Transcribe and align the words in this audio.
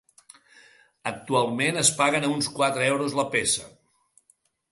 Actualment 1.09 1.77
es 1.83 1.91
paguen 2.01 2.25
a 2.29 2.33
uns 2.37 2.49
quatre 2.57 2.89
euros 2.95 3.17
la 3.19 3.27
peça. 3.35 3.69